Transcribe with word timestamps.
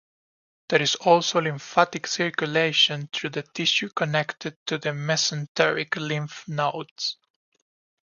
There 0.69 0.81
is 0.81 0.95
also 0.95 1.41
lymphatic 1.41 2.07
circulation 2.07 3.07
through 3.13 3.29
the 3.29 3.43
tissue 3.43 3.89
connected 3.89 4.57
to 4.65 4.79
the 4.79 4.93
mesenteric 4.93 5.95
lymph 5.95 6.43
nodes. 6.47 7.17